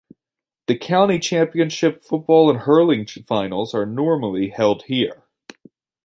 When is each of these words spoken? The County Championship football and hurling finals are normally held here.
The 0.65 0.75
County 0.75 1.19
Championship 1.19 2.01
football 2.01 2.49
and 2.49 2.61
hurling 2.61 3.05
finals 3.05 3.75
are 3.75 3.85
normally 3.85 4.49
held 4.49 4.81
here. 4.87 5.21